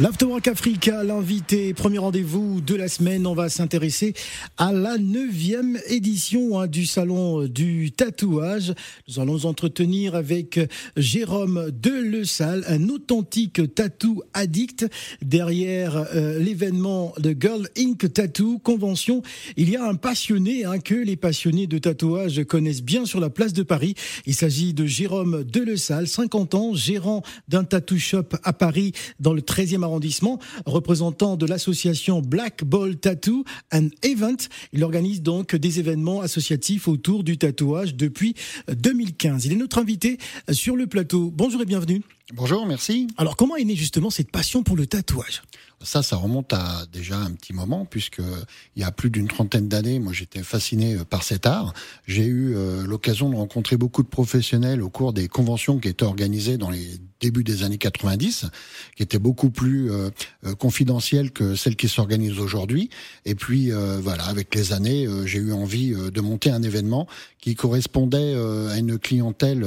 L'Afterwork 0.00 0.48
Africa, 0.48 1.04
l'invité, 1.04 1.74
premier 1.74 1.98
rendez-vous 1.98 2.62
de 2.62 2.74
la 2.74 2.88
semaine, 2.88 3.26
on 3.26 3.34
va 3.34 3.50
s'intéresser 3.50 4.14
à 4.56 4.72
la 4.72 4.96
neuvième 4.96 5.78
édition 5.88 6.58
hein, 6.58 6.68
du 6.68 6.86
salon 6.86 7.44
du 7.44 7.92
tatouage. 7.92 8.72
Nous 9.06 9.20
allons 9.20 9.44
entretenir 9.44 10.14
avec 10.14 10.58
Jérôme 10.96 11.70
Delessal, 11.70 12.64
un 12.66 12.88
authentique 12.88 13.74
tatou 13.74 14.22
addict. 14.32 14.86
Derrière 15.20 16.06
euh, 16.14 16.38
l'événement 16.38 17.12
de 17.18 17.36
Girl 17.38 17.68
Inc. 17.76 18.10
Tattoo 18.10 18.58
Convention, 18.58 19.20
il 19.58 19.68
y 19.68 19.76
a 19.76 19.84
un 19.84 19.96
passionné 19.96 20.64
hein, 20.64 20.78
que 20.78 20.94
les 20.94 21.16
passionnés 21.16 21.66
de 21.66 21.76
tatouage 21.76 22.42
connaissent 22.44 22.82
bien 22.82 23.04
sur 23.04 23.20
la 23.20 23.28
place 23.28 23.52
de 23.52 23.62
Paris. 23.62 23.96
Il 24.24 24.34
s'agit 24.34 24.72
de 24.72 24.86
Jérôme 24.86 25.44
Delessal, 25.44 26.08
50 26.08 26.54
ans, 26.54 26.74
gérant 26.74 27.22
d'un 27.48 27.64
tattoo 27.64 27.98
shop 27.98 28.28
à 28.44 28.54
Paris 28.54 28.92
dans 29.18 29.34
le 29.34 29.42
13e 29.42 29.82
arrondissement 29.82 29.89
arrondissement, 29.90 30.38
représentant 30.66 31.36
de 31.36 31.46
l'association 31.46 32.22
Black 32.22 32.64
Ball 32.64 32.96
Tattoo 32.96 33.44
and 33.72 33.88
Event. 34.02 34.36
Il 34.72 34.84
organise 34.84 35.22
donc 35.22 35.54
des 35.54 35.78
événements 35.78 36.20
associatifs 36.20 36.88
autour 36.88 37.24
du 37.24 37.38
tatouage 37.38 37.94
depuis 37.94 38.34
2015. 38.68 39.46
Il 39.46 39.52
est 39.52 39.56
notre 39.56 39.78
invité 39.78 40.18
sur 40.50 40.76
le 40.76 40.86
plateau. 40.86 41.30
Bonjour 41.34 41.60
et 41.62 41.66
bienvenue. 41.66 42.02
Bonjour, 42.32 42.64
merci. 42.64 43.08
Alors 43.16 43.36
comment 43.36 43.56
est 43.56 43.64
née 43.64 43.74
justement 43.74 44.08
cette 44.08 44.30
passion 44.30 44.62
pour 44.62 44.76
le 44.76 44.86
tatouage? 44.86 45.42
Ça, 45.82 46.02
ça 46.02 46.16
remonte 46.16 46.52
à 46.52 46.84
déjà 46.92 47.16
un 47.16 47.32
petit 47.32 47.54
moment, 47.54 47.86
puisque 47.86 48.20
il 48.76 48.82
y 48.82 48.84
a 48.84 48.92
plus 48.92 49.08
d'une 49.08 49.28
trentaine 49.28 49.66
d'années, 49.66 49.98
moi 49.98 50.12
j'étais 50.12 50.42
fasciné 50.42 50.94
euh, 50.94 51.04
par 51.04 51.22
cet 51.22 51.46
art. 51.46 51.72
J'ai 52.06 52.26
eu 52.26 52.54
euh, 52.54 52.86
l'occasion 52.86 53.30
de 53.30 53.36
rencontrer 53.36 53.78
beaucoup 53.78 54.02
de 54.02 54.08
professionnels 54.08 54.82
au 54.82 54.90
cours 54.90 55.14
des 55.14 55.26
conventions 55.26 55.78
qui 55.78 55.88
étaient 55.88 56.04
organisées 56.04 56.58
dans 56.58 56.68
les 56.70 56.98
débuts 57.20 57.44
des 57.44 57.62
années 57.62 57.78
90, 57.78 58.46
qui 58.96 59.02
étaient 59.02 59.18
beaucoup 59.18 59.50
plus 59.50 59.90
euh, 59.90 60.10
confidentielles 60.58 61.30
que 61.30 61.54
celles 61.54 61.76
qui 61.76 61.88
s'organisent 61.88 62.38
aujourd'hui. 62.38 62.90
Et 63.24 63.34
puis 63.34 63.70
voilà, 63.70 64.24
avec 64.24 64.54
les 64.54 64.72
années, 64.72 65.06
j'ai 65.24 65.38
eu 65.38 65.52
envie 65.52 65.92
de 65.92 66.20
monter 66.20 66.50
un 66.50 66.62
événement 66.62 67.06
qui 67.38 67.54
correspondait 67.54 68.34
à 68.34 68.78
une 68.78 68.98
clientèle 68.98 69.64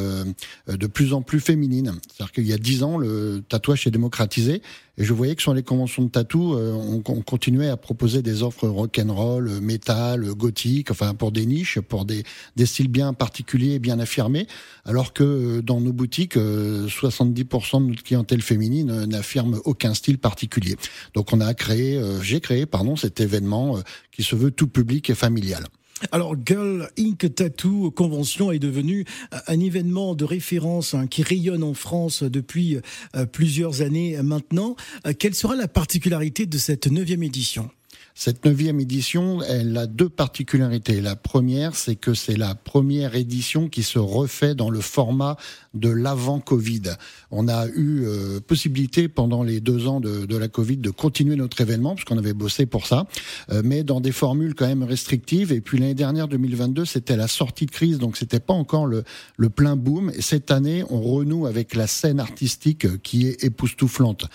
de 0.67 0.87
plus 0.87 1.13
en 1.13 1.21
plus 1.21 1.39
féminine. 1.39 1.93
C'est-à-dire 2.07 2.31
qu'il 2.31 2.47
y 2.47 2.53
a 2.53 2.57
dix 2.57 2.83
ans, 2.83 2.97
le 2.97 3.43
tatouage 3.47 3.83
s'est 3.83 3.91
démocratisé 3.91 4.61
et 4.97 5.05
je 5.05 5.13
voyais 5.13 5.36
que 5.36 5.41
sur 5.41 5.55
les 5.55 5.63
conventions 5.63 6.03
de 6.03 6.09
tatou, 6.09 6.53
euh, 6.53 6.72
on, 6.72 7.02
on, 7.08 7.22
continuait 7.22 7.69
à 7.69 7.77
proposer 7.77 8.22
des 8.22 8.44
offres 8.44 8.67
rock 8.67 9.02
and 9.03 9.11
roll, 9.11 9.47
euh, 9.47 9.59
métal, 9.59 10.23
euh, 10.23 10.35
gothique, 10.35 10.91
enfin 10.91 11.16
pour 11.16 11.31
des 11.31 11.47
niches, 11.47 11.80
pour 11.80 12.05
des, 12.05 12.23
des 12.55 12.67
styles 12.67 12.89
bien 12.89 13.13
particuliers, 13.13 13.80
bien 13.80 14.00
affirmés, 14.00 14.45
alors 14.85 15.11
que 15.11 15.61
dans 15.61 15.81
nos 15.81 15.94
boutiques, 15.94 16.35
70% 16.35 17.81
de 17.81 17.89
notre 17.89 18.03
clientèle 18.03 18.41
féminine 18.44 19.05
n'affirme 19.05 19.59
aucun 19.66 19.95
style 19.95 20.19
particulier. 20.19 20.75
Donc 21.16 21.33
on 21.33 21.41
a 21.41 21.53
créé, 21.55 22.00
j'ai 22.22 22.39
créé, 22.39 22.66
pardon, 22.66 22.95
cet 22.95 23.19
événement 23.19 23.80
qui 24.11 24.23
se 24.23 24.35
veut 24.35 24.52
tout 24.52 24.67
public 24.67 25.09
et 25.09 25.16
familial. 25.16 25.63
Alors, 26.11 26.35
Girl 26.45 26.89
Inc. 26.97 27.33
Tattoo 27.35 27.91
Convention 27.91 28.51
est 28.51 28.59
devenu 28.59 29.05
un 29.47 29.59
événement 29.59 30.15
de 30.15 30.25
référence 30.25 30.93
hein, 30.93 31.07
qui 31.07 31.23
rayonne 31.23 31.63
en 31.63 31.73
France 31.73 32.23
depuis 32.23 32.77
euh, 33.15 33.25
plusieurs 33.25 33.81
années 33.81 34.17
maintenant. 34.21 34.75
Euh, 35.07 35.13
quelle 35.17 35.35
sera 35.35 35.55
la 35.55 35.67
particularité 35.67 36.45
de 36.45 36.57
cette 36.57 36.87
neuvième 36.87 37.23
édition? 37.23 37.69
Cette 38.16 38.45
neuvième 38.45 38.80
édition, 38.80 39.42
elle 39.42 39.75
a 39.75 39.88
deux 39.88 40.09
particularités. 40.09 41.02
La 41.02 41.16
première, 41.16 41.75
c'est 41.75 41.95
que 41.95 42.14
c'est 42.14 42.38
la 42.38 42.53
première 42.53 43.16
édition 43.16 43.69
qui 43.69 43.81
se 43.81 43.97
refait 43.97 44.53
dans 44.53 44.69
le 44.69 44.81
format 44.81 45.36
de 45.73 45.89
l'avant 45.89 46.39
Covid. 46.39 46.84
On 47.31 47.47
a 47.47 47.66
eu 47.67 48.03
euh, 48.06 48.39
possibilité 48.39 49.08
pendant 49.08 49.41
les 49.41 49.61
deux 49.61 49.88
ans 49.88 50.00
de, 50.00 50.38
la 50.38 50.47
Covid 50.47 50.78
de 50.78 50.91
continuer 50.91 51.36
notre 51.36 51.59
événement 51.61 51.95
parce 51.95 52.06
qu'on 52.06 52.19
avait 52.19 52.34
bossé 52.34 52.67
pour 52.67 52.86
ça, 52.86 53.08
euh, 53.52 53.64
mais 53.66 53.84
dans 53.84 54.00
des 54.00 54.11
formules 54.11 54.53
quand 54.53 54.67
même 54.67 54.84
restrictives. 54.84 55.52
Et 55.52 55.62
puis 55.62 55.79
l'année 55.79 55.96
dernière, 55.96 56.28
2022, 56.28 56.85
c'était 56.85 57.18
la 57.18 57.28
sortie 57.28 57.66
de 57.66 57.72
crise, 57.72 57.97
donc 57.97 58.18
c'était 58.18 58.40
pas 58.40 58.53
encore 58.53 58.85
le, 58.85 59.03
le 59.38 59.50
plein 59.50 59.75
boom. 59.75 60.12
Et 60.16 60.22
cette 60.22 60.52
année, 60.52 60.84
on 60.91 61.02
renoue 61.02 61.47
avec 61.47 61.73
la 61.73 61.88
scène 61.88 62.19
artistique 62.19 63.02
qui 63.02 63.28
est 63.28 63.44
époustouflante. 63.44 64.25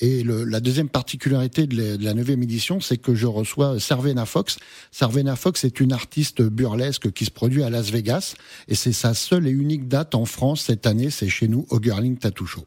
Et 0.00 0.24
la 0.24 0.58
deuxième 0.58 0.88
particularité 0.88 1.68
de 1.68 2.02
la 2.02 2.14
neuvième 2.14 2.42
édition, 2.42 2.80
c'est 2.80 2.98
que 2.98 3.14
je 3.14 3.27
reçois 3.28 3.78
Servena 3.80 4.26
Fox. 4.26 4.58
Servena 4.90 5.36
Fox 5.36 5.64
est 5.64 5.80
une 5.80 5.92
artiste 5.92 6.42
burlesque 6.42 7.12
qui 7.12 7.24
se 7.24 7.30
produit 7.30 7.62
à 7.62 7.70
Las 7.70 7.90
Vegas 7.90 8.34
et 8.68 8.74
c'est 8.74 8.92
sa 8.92 9.14
seule 9.14 9.46
et 9.46 9.50
unique 9.50 9.88
date 9.88 10.14
en 10.14 10.24
France 10.24 10.62
cette 10.62 10.86
année, 10.86 11.10
c'est 11.10 11.28
chez 11.28 11.48
nous 11.48 11.66
au 11.70 11.80
Girling 11.80 12.16
Tattoo 12.16 12.46
Show. 12.46 12.64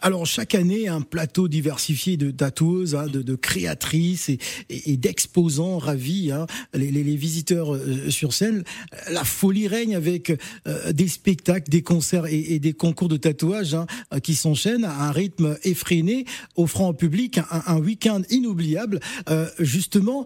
Alors 0.00 0.26
chaque 0.26 0.54
année, 0.54 0.88
un 0.88 1.00
plateau 1.00 1.48
diversifié 1.48 2.16
de 2.16 2.30
tatoueuses, 2.30 2.94
hein, 2.94 3.06
de, 3.06 3.34
créatrices 3.34 4.30
et, 4.30 4.96
d'exposants 4.96 5.78
ravis, 5.78 6.30
hein, 6.32 6.46
les, 6.74 7.02
visiteurs 7.02 7.74
euh, 7.74 8.10
sur 8.10 8.32
scène. 8.32 8.64
La 9.10 9.24
folie 9.24 9.68
règne 9.68 9.94
avec 9.94 10.30
euh, 10.66 10.92
des 10.92 11.08
spectacles, 11.08 11.70
des 11.70 11.82
concerts 11.82 12.26
et, 12.26 12.58
des 12.58 12.72
concours 12.72 13.08
de 13.08 13.16
tatouage 13.16 13.74
hein, 13.74 13.86
qui 14.22 14.34
s'enchaînent 14.34 14.84
à 14.84 15.08
un 15.08 15.12
rythme 15.12 15.56
effréné, 15.64 16.24
offrant 16.56 16.90
au 16.90 16.94
public 16.94 17.40
un, 17.50 17.78
week-end 17.78 18.22
inoubliable. 18.30 19.00
Euh, 19.28 19.48
justement, 19.58 20.24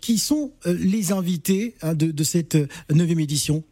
qui 0.00 0.18
sont 0.18 0.52
les 0.64 1.12
invités 1.12 1.74
de 1.84 2.24
cette 2.24 2.56
neuvième 2.90 3.20
édition 3.20 3.64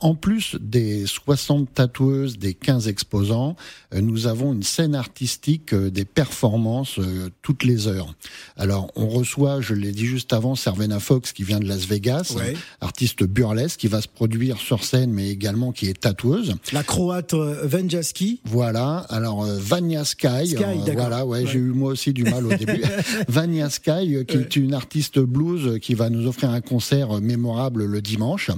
en 0.00 0.14
plus 0.14 0.56
des 0.60 1.06
60 1.06 1.72
tatoueuses, 1.74 2.38
des 2.38 2.54
15 2.54 2.88
exposants, 2.88 3.56
euh, 3.94 4.00
nous 4.00 4.26
avons 4.26 4.52
une 4.52 4.62
scène 4.62 4.94
artistique, 4.94 5.72
euh, 5.72 5.90
des 5.90 6.04
performances 6.04 6.98
euh, 6.98 7.30
toutes 7.42 7.64
les 7.64 7.88
heures. 7.88 8.14
Alors, 8.56 8.90
on 8.94 9.08
reçoit, 9.08 9.60
je 9.60 9.74
l'ai 9.74 9.92
dit 9.92 10.06
juste 10.06 10.32
avant, 10.32 10.54
Servena 10.54 11.00
Fox 11.00 11.32
qui 11.32 11.44
vient 11.44 11.60
de 11.60 11.66
Las 11.66 11.86
Vegas, 11.86 12.34
artiste 12.80 13.24
burlesque 13.24 13.80
qui 13.80 13.88
va 13.88 14.00
se 14.02 14.08
produire 14.08 14.58
sur 14.58 14.84
scène, 14.84 15.12
mais 15.12 15.30
également 15.30 15.72
qui 15.72 15.88
est 15.88 16.00
tatoueuse. 16.00 16.56
La 16.72 16.82
croate 16.82 17.34
Venjaski. 17.34 18.40
Voilà. 18.44 19.06
Alors, 19.08 19.44
Vanya 19.44 20.04
Sky. 20.04 20.56
voilà, 20.94 21.24
ouais, 21.24 21.46
j'ai 21.46 21.58
eu 21.58 21.72
moi 21.72 21.92
aussi 21.92 22.12
du 22.12 22.24
mal 22.24 22.46
au 22.46 22.54
début. 22.54 22.82
Vanya 23.28 23.70
Sky, 23.70 24.24
qui 24.26 24.36
est 24.36 24.56
une 24.56 24.74
artiste 24.74 25.18
blues 25.18 25.78
qui 25.80 25.94
va 25.94 26.10
nous 26.10 26.26
offrir 26.26 26.50
un 26.50 26.60
concert 26.60 27.20
mémorable 27.20 27.84
le 27.84 28.02
dimanche. 28.02 28.50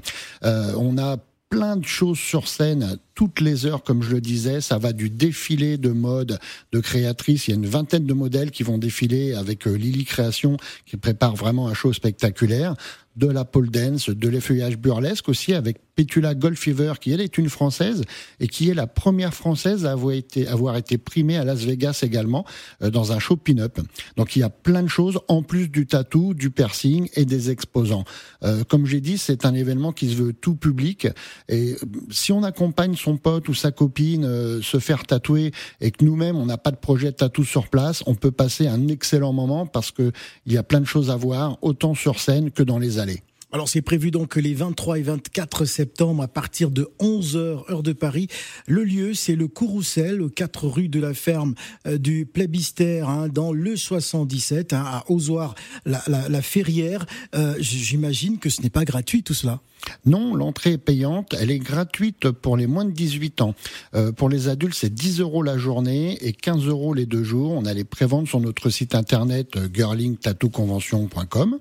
on 0.43 0.99
a 0.99 1.12
plein 1.53 1.77
de 1.77 1.85
choses 1.85 2.19
sur 2.19 2.49
scène 2.49 2.97
toutes 3.15 3.41
les 3.41 3.67
heures, 3.67 3.83
comme 3.83 4.03
je 4.03 4.11
le 4.11 4.21
disais. 4.21 4.61
Ça 4.61 4.79
va 4.79 4.93
du 4.93 5.11
défilé 5.11 5.79
de 5.79 5.91
mode 5.91 6.39
de 6.73 6.81
créatrices. 6.81 7.49
Il 7.49 7.51
y 7.51 7.55
a 7.55 7.57
une 7.57 7.67
vingtaine 7.67 8.07
de 8.07 8.15
modèles 8.15 8.51
qui 8.51 8.63
vont 8.63 8.79
défiler 8.79 9.35
avec 9.35 9.67
euh, 9.67 9.73
Lily 9.73 10.05
Création, 10.05 10.57
qui 10.87 10.97
prépare 10.97 11.37
vraiment 11.37 11.69
un 11.69 11.75
show 11.75 11.93
spectaculaire 11.93 12.75
de 13.17 13.27
la 13.27 13.45
pole 13.45 13.69
dance, 13.69 14.09
de 14.09 14.29
l'effeuillage 14.29 14.79
burlesque 14.79 15.29
aussi 15.29 15.53
avec 15.53 15.79
Petula 15.95 16.35
Fever 16.55 16.95
qui 16.99 17.13
elle 17.13 17.21
est 17.21 17.37
une 17.37 17.51
française 17.51 18.03
et 18.41 18.49
qui 18.49 18.71
est 18.71 18.75
la 18.75 18.87
première 18.87 19.35
française 19.35 19.85
à 19.85 19.93
avoir 19.93 20.15
été, 20.15 20.49
avoir 20.49 20.77
été 20.77 20.97
primée 20.97 21.37
à 21.37 21.45
Las 21.45 21.65
Vegas 21.65 22.01
également 22.03 22.47
euh, 22.83 22.91
dans 22.91 23.13
un 23.13 23.19
show 23.19 23.37
pin-up. 23.37 23.79
Donc 24.17 24.35
il 24.37 24.39
y 24.39 24.43
a 24.43 24.49
plein 24.49 24.83
de 24.83 24.89
choses 24.89 25.21
en 25.29 25.43
plus 25.43 25.69
du 25.69 25.87
tatou, 25.87 26.33
du 26.33 26.51
piercing 26.51 27.09
et 27.15 27.27
des 27.27 27.51
exposants. 27.51 28.05
Euh, 28.43 28.65
comme 28.65 28.87
j'ai 28.87 29.01
dit, 29.01 29.19
c'est 29.19 29.45
un 29.45 29.55
événement 29.55 29.93
qui 29.93 30.11
se 30.11 30.15
veut 30.15 30.33
tout 30.33 30.55
public 30.55 31.09
et 31.49 31.77
si 32.11 32.33
on 32.33 32.43
accompagne 32.43 32.97
son 33.03 33.17
pote 33.17 33.49
ou 33.49 33.55
sa 33.55 33.73
copine 33.73 34.25
euh, 34.25 34.63
se 34.63 34.79
faire 34.79 35.05
tatouer 35.05 35.53
et 35.81 35.91
que 35.91 36.05
nous-mêmes 36.05 36.37
on 36.37 36.47
n'a 36.47 36.59
pas 36.59 36.71
de 36.71 36.77
projet 36.77 37.09
de 37.09 37.17
tatou 37.17 37.45
sur 37.45 37.69
place, 37.69 38.03
on 38.07 38.15
peut 38.15 38.31
passer 38.31 38.69
un 38.69 38.89
excellent 38.89 39.33
moment 39.33 39.67
parce 39.67 39.91
que 39.91 40.13
il 40.47 40.53
y 40.53 40.59
a 40.59 40.63
plein 40.63 40.81
de 40.81 40.87
choses 40.87 41.11
à 41.11 41.17
voir 41.17 41.59
autant 41.63 41.95
sur 41.95 42.21
scène 42.21 42.51
que 42.51 42.63
dans 42.63 42.79
les 42.79 42.99
allées. 42.99 43.23
Alors 43.55 43.69
c'est 43.69 43.83
prévu 43.83 44.11
donc 44.11 44.37
les 44.37 44.55
23 44.55 44.99
et 44.99 45.03
24 45.03 45.67
septembre 45.67 46.23
à 46.23 46.29
partir 46.29 46.71
de 46.71 46.89
11h 47.01 47.71
heure 47.71 47.83
de 47.83 47.93
Paris. 47.93 48.29
Le 48.67 48.83
lieu 48.83 49.13
c'est 49.13 49.37
le 49.37 49.47
Courroucel 49.47 50.23
aux 50.23 50.31
4 50.31 50.69
rue 50.69 50.89
de 50.89 50.99
la 50.99 51.13
ferme 51.13 51.55
euh, 51.87 51.99
du 51.99 52.25
Plébistère 52.25 53.11
hein, 53.11 53.29
dans 53.29 53.53
le 53.53 53.77
77 53.77 54.73
hein, 54.73 54.83
à 54.87 55.05
Ozoir 55.13 55.55
la, 55.85 56.03
la, 56.07 56.41
Ferrière. 56.41 57.05
Euh, 57.35 57.55
j'imagine 57.59 58.39
que 58.39 58.49
ce 58.49 58.63
n'est 58.63 58.71
pas 58.71 58.87
gratuit 58.87 59.23
tout 59.23 59.35
cela. 59.35 59.61
Non, 60.07 60.35
l'entrée 60.35 60.73
est 60.73 60.79
payante. 60.79 61.35
Elle 61.39 61.51
est 61.51 61.59
gratuite 61.59 62.31
pour 62.31 62.57
les 62.57 62.67
moins 62.67 62.85
de 62.85 62.91
18 62.91 63.41
ans. 63.41 63.55
Euh, 63.95 64.13
pour 64.13 64.29
les 64.29 64.49
adultes, 64.49 64.75
c'est 64.75 64.93
10 64.93 65.21
euros 65.21 65.43
la 65.43 65.59
journée 65.59 66.19
et 66.21 66.33
15 66.33 66.67
euros 66.67 66.95
les 66.95 67.07
deux 67.07 67.25
jours. 67.25 67.53
On 67.53 67.65
a 67.65 67.75
les 67.75 67.85
préventes 67.85 68.29
sur 68.29 68.41
notre 68.41 68.71
site 68.71 68.95
internet 68.95 69.57
euh, 69.57 69.69
girlingtatooconvention.com. 69.73 71.59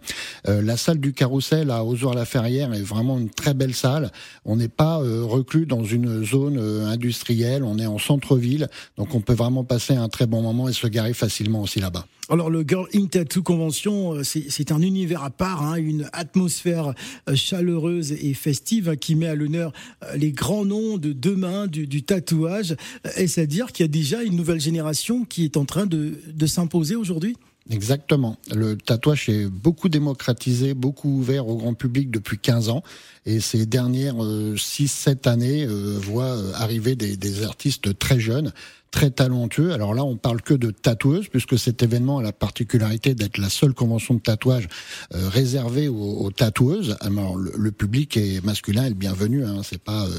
Euh, 0.47 0.61
la 0.61 0.77
salle 0.77 0.99
du 0.99 1.13
carrousel 1.13 1.71
à 1.81 1.85
Ozoir-la-Ferrière 1.85 2.73
est 2.73 2.81
vraiment 2.81 3.17
une 3.17 3.29
très 3.29 3.53
belle 3.53 3.73
salle. 3.73 4.11
On 4.45 4.55
n'est 4.55 4.69
pas 4.69 5.01
euh, 5.01 5.23
reclus 5.23 5.65
dans 5.65 5.83
une 5.83 6.25
zone 6.25 6.57
industrielle. 6.57 7.63
On 7.63 7.77
est 7.77 7.85
en 7.85 7.97
centre-ville. 7.97 8.67
Donc 8.97 9.13
on 9.15 9.21
peut 9.21 9.33
vraiment 9.33 9.63
passer 9.63 9.95
un 9.95 10.09
très 10.09 10.27
bon 10.27 10.41
moment 10.41 10.69
et 10.69 10.73
se 10.73 10.87
garer 10.87 11.13
facilement 11.13 11.61
aussi 11.61 11.79
là-bas. 11.79 12.05
Alors 12.31 12.49
le 12.49 12.63
Girl 12.65 12.87
in 12.95 13.07
Tattoo 13.07 13.43
Convention, 13.43 14.13
euh, 14.13 14.23
c'est 14.23 14.71
un 14.71 14.81
univers 14.81 15.21
à 15.21 15.29
part, 15.29 15.63
hein, 15.63 15.75
une 15.75 16.09
atmosphère 16.13 16.93
euh, 17.29 17.35
chaleureuse 17.35 18.13
et 18.13 18.33
festive 18.33 18.87
hein, 18.87 18.95
qui 18.95 19.15
met 19.15 19.27
à 19.27 19.35
l'honneur 19.35 19.73
euh, 20.03 20.15
les 20.15 20.31
grands 20.31 20.63
noms 20.63 20.97
de 20.97 21.11
demain 21.11 21.67
du, 21.67 22.03
tatouage. 22.03 22.77
Est-ce 23.17 23.41
à 23.41 23.45
dire 23.45 23.73
qu'il 23.73 23.83
y 23.83 23.89
a 23.89 23.91
déjà 23.91 24.23
une 24.23 24.37
nouvelle 24.37 24.61
génération 24.61 25.25
qui 25.25 25.43
est 25.43 25.57
en 25.57 25.65
train 25.65 25.85
de 25.85 26.45
s'imposer 26.45 26.95
aujourd'hui? 26.95 27.35
Exactement. 27.69 28.37
Le 28.53 28.75
tatouage 28.75 29.29
est 29.29 29.45
beaucoup 29.45 29.87
démocratisé, 29.87 30.73
beaucoup 30.73 31.09
ouvert 31.09 31.47
au 31.47 31.57
grand 31.57 31.73
public 31.73 32.09
depuis 32.09 32.39
15 32.39 32.69
ans. 32.69 32.83
Et 33.25 33.39
ces 33.39 33.65
dernières 33.65 34.15
6-7 34.15 35.29
années 35.29 35.65
voient 35.67 36.37
arriver 36.55 36.95
des, 36.95 37.15
des 37.17 37.43
artistes 37.43 37.97
très 37.97 38.19
jeunes 38.19 38.51
très 38.91 39.09
talentueux. 39.09 39.71
Alors 39.71 39.93
là, 39.93 40.03
on 40.03 40.17
parle 40.17 40.41
que 40.41 40.53
de 40.53 40.69
tatoueuses, 40.69 41.29
puisque 41.29 41.57
cet 41.57 41.81
événement 41.81 42.19
a 42.19 42.21
la 42.21 42.33
particularité 42.33 43.15
d'être 43.15 43.37
la 43.37 43.49
seule 43.49 43.73
convention 43.73 44.13
de 44.15 44.19
tatouage 44.19 44.67
euh, 45.15 45.29
réservée 45.29 45.87
aux, 45.87 46.29
tatoueuses. 46.31 46.97
Alors 46.99 47.37
le, 47.37 47.71
public 47.71 48.17
est 48.17 48.43
masculin 48.43 48.85
et 48.85 48.89
le 48.89 48.95
bienvenu. 48.95 49.45
Hein, 49.45 49.61
c'est 49.63 49.81
pas 49.81 50.05
euh, 50.05 50.09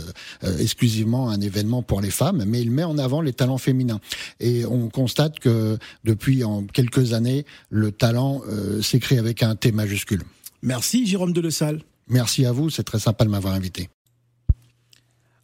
euh, 0.45 0.59
exclusivement 0.59 1.29
un 1.29 1.41
événement 1.41 1.83
pour 1.83 2.01
les 2.01 2.11
femmes, 2.11 2.45
mais 2.47 2.63
il 2.63 2.71
met 2.71 2.85
en 2.85 2.99
avant 2.99 3.21
les 3.21 3.33
talents 3.33 3.59
féminins. 3.59 4.01
Et 4.41 4.65
on 4.65 4.89
constate 4.89 5.39
que 5.39 5.79
depuis 6.05 6.43
en 6.43 6.65
quelques 6.65 7.13
années, 7.13 7.45
le 7.69 7.93
talent 7.93 8.43
s'écrit 8.81 9.19
avec 9.19 9.43
un 9.43 9.55
T 9.55 9.73
majuscule. 9.73 10.23
Merci 10.63 11.07
Jérôme 11.07 11.33
de 11.33 11.43
Merci 12.09 12.47
à 12.47 12.53
vous, 12.53 12.71
c'est 12.71 12.85
très 12.85 12.99
sympa 12.99 13.25
de 13.25 13.31
m'avoir 13.31 13.55
invité. 13.55 13.89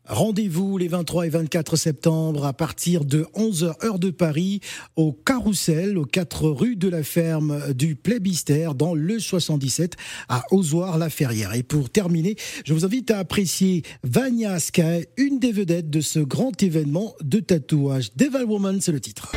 Rendez-vous 0.09 0.79
les 0.79 0.89
23 0.89 1.27
et 1.27 1.29
24 1.29 1.77
septembre 1.77 2.47
à 2.47 2.55
partir 2.55 3.05
de 3.05 3.27
11h 3.35 3.85
heure 3.85 3.99
de 3.99 4.09
Paris 4.11 4.61
au 4.97 5.13
Carrousel, 5.13 5.99
aux 5.99 6.07
4 6.07 6.49
rue 6.49 6.77
de 6.77 6.89
la 6.89 7.03
Ferme 7.03 7.75
du 7.75 7.95
Plébistère 7.95 8.75
dans 8.75 8.95
le 8.95 9.19
77 9.19 9.97
à 10.31 10.45
Ozoir-la-Ferrière. 10.51 11.53
Et 11.53 11.63
pour 11.63 11.91
terminer, 11.91 12.37
je 12.65 12.73
vous 12.73 12.87
invite 12.87 13.11
à 13.11 13.19
apprécier 13.19 13.83
Vania 14.03 14.59
Sky, 14.59 15.05
une 15.19 15.39
des 15.39 15.53
vedettes 15.53 15.91
de 15.91 16.01
ce 16.01 16.21
grand 16.21 16.63
événement 16.63 17.15
de 17.21 17.41
tatouage. 17.41 18.09
Devil 18.17 18.45
Woman, 18.45 18.81
c'est 18.81 18.93
le 18.93 19.01
titre. 19.01 19.33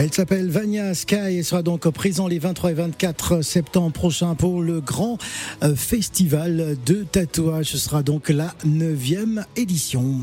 Elle 0.00 0.14
s'appelle 0.14 0.48
Vania 0.48 0.94
Sky 0.94 1.38
et 1.38 1.42
sera 1.42 1.64
donc 1.64 1.88
présent 1.88 2.28
les 2.28 2.38
23 2.38 2.70
et 2.70 2.74
24 2.74 3.42
septembre 3.42 3.90
prochains 3.92 4.36
pour 4.36 4.62
le 4.62 4.80
grand 4.80 5.18
euh, 5.64 5.74
festival 5.74 6.76
de 6.86 7.02
tatouage. 7.02 7.66
Ce 7.66 7.78
sera 7.78 8.04
donc 8.04 8.28
la 8.28 8.54
9e 8.64 9.42
édition. 9.56 10.20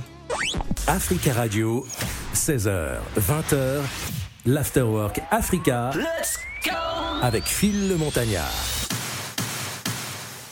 Africa 0.87 1.33
Radio, 1.33 1.85
16h, 2.33 2.99
20h, 3.19 3.81
l'Afterwork 4.45 5.19
Africa. 5.29 5.91
Let's 5.93 6.39
go 6.63 6.71
avec 7.21 7.43
Phil 7.43 7.89
le 7.89 7.97
Montagnard. 7.97 8.74